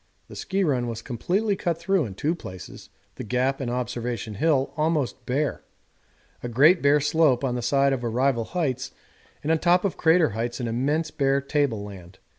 [0.29, 4.73] The ski run was completely cut through in two places, the Gap and Observation Hill
[4.75, 5.63] almost bare,
[6.41, 8.93] a great bare slope on the side of Arrival Heights,
[9.43, 12.17] and on top of Crater Heights an immense bare table land.